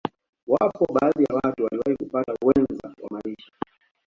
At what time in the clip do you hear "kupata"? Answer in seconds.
1.97-2.33